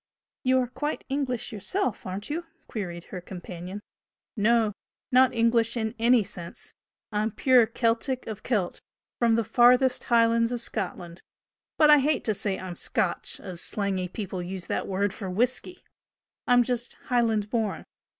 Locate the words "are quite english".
0.61-1.51